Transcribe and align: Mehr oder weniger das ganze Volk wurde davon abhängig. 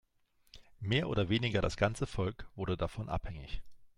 Mehr 0.79 1.09
oder 1.09 1.29
weniger 1.29 1.61
das 1.61 1.77
ganze 1.77 2.07
Volk 2.07 2.47
wurde 2.55 2.75
davon 2.75 3.07
abhängig. 3.07 3.61